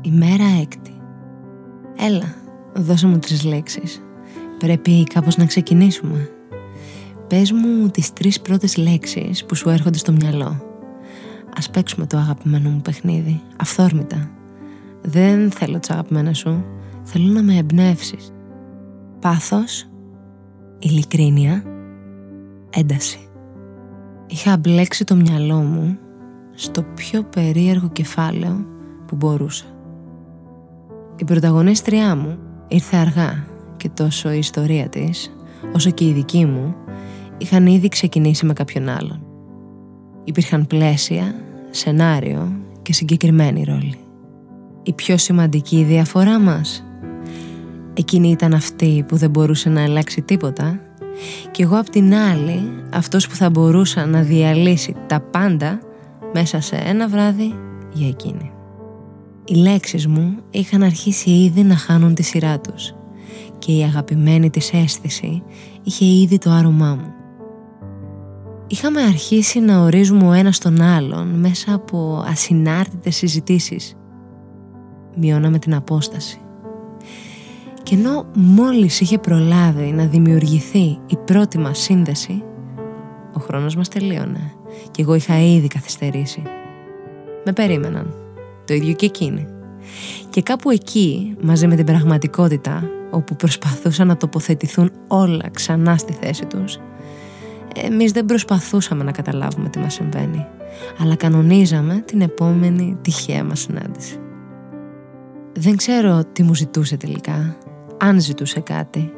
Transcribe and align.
Ημέρα 0.00 0.44
έκτη. 0.60 0.92
Έλα, 1.96 2.34
δώσε 2.74 3.06
μου 3.06 3.18
τρεις 3.18 3.44
λέξεις. 3.44 4.02
Πρέπει 4.58 5.04
κάπως 5.04 5.36
να 5.36 5.44
ξεκινήσουμε. 5.44 6.30
Πες 7.26 7.52
μου 7.52 7.88
τις 7.88 8.12
τρεις 8.12 8.40
πρώτες 8.40 8.76
λέξεις 8.76 9.44
που 9.44 9.54
σου 9.54 9.68
έρχονται 9.68 9.98
στο 9.98 10.12
μυαλό. 10.12 10.62
Ας 11.56 11.70
παίξουμε 11.70 12.06
το 12.06 12.16
αγαπημένο 12.16 12.70
μου 12.70 12.80
παιχνίδι, 12.80 13.40
αυθόρμητα. 13.56 14.30
Δεν 15.02 15.50
θέλω 15.50 15.78
τις 15.78 15.90
αγαπημένες 15.90 16.38
σου, 16.38 16.64
θέλω 17.02 17.32
να 17.32 17.42
με 17.42 17.56
εμπνεύσεις. 17.56 18.32
Πάθος, 19.20 19.88
ειλικρίνεια, 20.78 21.62
ένταση. 22.70 23.28
Είχα 24.26 24.56
μπλέξει 24.56 25.04
το 25.04 25.14
μυαλό 25.14 25.56
μου 25.56 25.98
στο 26.54 26.82
πιο 26.82 27.22
περίεργο 27.22 27.88
κεφάλαιο 27.88 28.66
που 29.06 29.16
μπορούσα. 29.16 29.64
Η 31.20 31.24
πρωταγωνίστριά 31.24 32.16
μου 32.16 32.38
ήρθε 32.68 32.96
αργά 32.96 33.46
και 33.76 33.88
τόσο 33.88 34.32
η 34.32 34.38
ιστορία 34.38 34.88
της, 34.88 35.36
όσο 35.74 35.90
και 35.90 36.04
η 36.04 36.12
δική 36.12 36.44
μου, 36.44 36.74
είχαν 37.38 37.66
ήδη 37.66 37.88
ξεκινήσει 37.88 38.46
με 38.46 38.52
κάποιον 38.52 38.88
άλλον. 38.88 39.22
Υπήρχαν 40.24 40.66
πλαίσια, 40.66 41.34
σενάριο 41.70 42.52
και 42.82 42.92
συγκεκριμένη 42.92 43.64
ρόλη. 43.64 43.98
Η 44.82 44.92
πιο 44.92 45.16
σημαντική 45.16 45.82
διαφορά 45.82 46.40
μας; 46.40 46.82
Εκείνη 47.94 48.30
ήταν 48.30 48.54
αυτή 48.54 49.04
που 49.08 49.16
δεν 49.16 49.30
μπορούσε 49.30 49.68
να 49.68 49.82
αλλάξει 49.82 50.22
τίποτα 50.22 50.80
και 51.50 51.62
εγώ 51.62 51.78
απ' 51.78 51.88
την 51.88 52.14
άλλη 52.14 52.70
αυτός 52.92 53.28
που 53.28 53.34
θα 53.34 53.50
μπορούσα 53.50 54.06
να 54.06 54.22
διαλύσει 54.22 54.94
τα 55.06 55.20
πάντα 55.20 55.80
μέσα 56.32 56.60
σε 56.60 56.76
ένα 56.76 57.08
βράδυ 57.08 57.54
για 57.92 58.08
εκείνη. 58.08 58.52
Οι 59.50 59.54
λέξεις 59.54 60.06
μου 60.06 60.36
είχαν 60.50 60.82
αρχίσει 60.82 61.30
ήδη 61.30 61.62
να 61.62 61.76
χάνουν 61.76 62.14
τη 62.14 62.22
σειρά 62.22 62.60
τους 62.60 62.94
και 63.58 63.72
η 63.72 63.82
αγαπημένη 63.82 64.50
της 64.50 64.72
αίσθηση 64.72 65.42
είχε 65.82 66.04
ήδη 66.04 66.38
το 66.38 66.50
άρωμά 66.50 66.94
μου. 66.94 67.12
Είχαμε 68.66 69.02
αρχίσει 69.02 69.60
να 69.60 69.80
ορίζουμε 69.82 70.28
ο 70.28 70.32
ένας 70.32 70.58
τον 70.58 70.80
άλλον 70.80 71.28
μέσα 71.28 71.74
από 71.74 72.24
ασυνάρτητες 72.26 73.16
συζητήσεις. 73.16 73.94
Μειώναμε 75.16 75.58
την 75.58 75.74
απόσταση. 75.74 76.38
Και 77.82 77.94
ενώ 77.94 78.26
μόλις 78.34 79.00
είχε 79.00 79.18
προλάβει 79.18 79.92
να 79.92 80.06
δημιουργηθεί 80.06 80.98
η 81.06 81.16
πρώτη 81.24 81.58
μας 81.58 81.78
σύνδεση, 81.78 82.42
ο 83.34 83.40
χρόνος 83.40 83.76
μας 83.76 83.88
τελείωνε 83.88 84.52
και 84.90 85.02
εγώ 85.02 85.14
είχα 85.14 85.38
ήδη 85.38 85.66
καθυστερήσει. 85.66 86.42
Με 87.44 87.52
περίμεναν. 87.52 88.27
Το 88.68 88.74
ίδιο 88.74 88.92
και 88.92 89.06
εκείνη. 89.06 89.46
Και 90.30 90.42
κάπου 90.42 90.70
εκεί, 90.70 91.36
μαζί 91.40 91.66
με 91.66 91.76
την 91.76 91.84
πραγματικότητα, 91.84 92.90
όπου 93.10 93.36
προσπαθούσαν 93.36 94.06
να 94.06 94.16
τοποθετηθούν 94.16 94.92
όλα 95.08 95.48
ξανά 95.52 95.96
στη 95.96 96.12
θέση 96.12 96.44
τους, 96.46 96.78
εμείς 97.74 98.12
δεν 98.12 98.24
προσπαθούσαμε 98.24 99.04
να 99.04 99.12
καταλάβουμε 99.12 99.68
τι 99.68 99.78
μας 99.78 99.94
συμβαίνει, 99.94 100.46
αλλά 100.98 101.14
κανονίζαμε 101.14 102.02
την 102.06 102.20
επόμενη 102.20 102.98
τυχαία 103.02 103.44
μας 103.44 103.60
συνάντηση. 103.60 104.18
Δεν 105.52 105.76
ξέρω 105.76 106.22
τι 106.32 106.42
μου 106.42 106.54
ζητούσε 106.54 106.96
τελικά, 106.96 107.56
αν 107.98 108.20
ζητούσε 108.20 108.60
κάτι, 108.60 109.12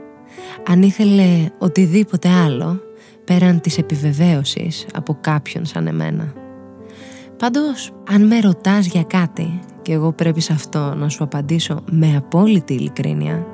αν 0.67 0.83
ήθελε 0.83 1.51
οτιδήποτε 1.59 2.29
άλλο 2.29 2.81
πέραν 3.25 3.61
της 3.61 3.79
επιβεβαίωσης 3.79 4.87
από 4.95 5.19
κάποιον 5.21 5.67
σαν 5.67 5.87
εμένα. 5.87 6.40
Πάντως, 7.41 7.91
αν 8.09 8.27
με 8.27 8.41
ρωτάς 8.41 8.87
για 8.87 9.03
κάτι 9.03 9.61
και 9.83 9.93
εγώ 9.93 10.13
πρέπει 10.13 10.41
σε 10.41 10.53
αυτό 10.53 10.95
να 10.95 11.09
σου 11.09 11.25
απαντήσω 11.25 11.85
με 11.91 12.17
απόλυτη 12.17 12.75
ειλικρίνεια, 12.75 13.47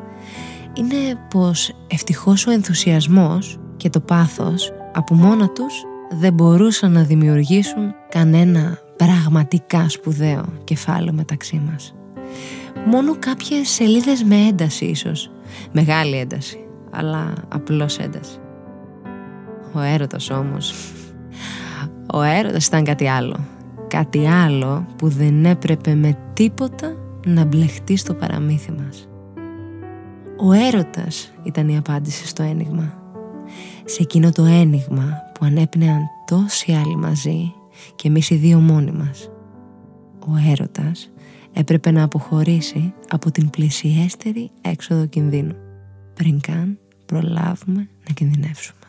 είναι 0.75 1.19
πως 1.31 1.73
ευτυχώς 1.87 2.47
ο 2.47 2.51
ενθουσιασμός 2.51 3.59
και 3.77 3.91
το 3.91 4.01
πάθος 4.01 4.73
από 4.93 5.15
μόνα 5.15 5.49
τους 5.49 5.75
δεν 6.11 6.33
μπορούσαν 6.33 6.93
να 6.93 7.03
δημιουργήσουν 7.03 7.95
κανένα 8.09 8.79
πραγματικά 8.97 9.89
σπουδαίο 9.89 10.45
κεφάλαιο 10.65 11.13
μεταξύ 11.13 11.63
μας. 11.71 11.95
Μόνο 12.87 13.17
κάποιες 13.19 13.69
σελίδες 13.69 14.23
με 14.23 14.37
ένταση 14.37 14.85
ίσως, 14.85 15.31
μεγάλη 15.73 16.17
ένταση, 16.17 16.59
αλλά 16.91 17.33
απλώς 17.49 17.99
ένταση. 17.99 18.39
Ο 19.73 19.81
έρωτας 19.81 20.31
όμως, 20.31 20.75
ο 22.13 22.23
έρωτας 22.23 22.67
ήταν 22.67 22.85
κάτι 22.85 23.09
άλλο. 23.09 23.37
Κάτι 23.97 24.27
άλλο 24.27 24.87
που 24.97 25.09
δεν 25.09 25.45
έπρεπε 25.45 25.95
με 25.95 26.19
τίποτα 26.33 26.97
να 27.27 27.45
μπλεχτεί 27.45 27.97
στο 27.97 28.15
παραμύθι 28.15 28.73
μας. 28.73 29.09
Ο 30.37 30.53
έρωτας 30.53 31.33
ήταν 31.43 31.69
η 31.69 31.77
απάντηση 31.77 32.27
στο 32.27 32.43
ένιγμα. 32.43 32.95
Σε 33.85 34.03
εκείνο 34.03 34.31
το 34.33 34.45
ένιγμα 34.45 35.23
που 35.35 35.45
ανέπνεαν 35.45 36.03
τόσοι 36.27 36.73
άλλοι 36.73 36.97
μαζί 36.97 37.55
και 37.95 38.09
εμείς 38.09 38.31
οι 38.31 38.35
δύο 38.35 38.59
μόνοι 38.59 38.91
μας. 38.91 39.31
Ο 40.21 40.51
έρωτας 40.51 41.11
έπρεπε 41.53 41.91
να 41.91 42.03
αποχωρήσει 42.03 42.95
από 43.09 43.31
την 43.31 43.51
πλησιέστερη 43.51 44.51
έξοδο 44.61 45.07
κινδύνου 45.07 45.57
πριν 46.15 46.41
καν 46.41 46.79
προλάβουμε 47.07 47.89
να 48.07 48.15
κινδυνεύσουμε. 48.15 48.86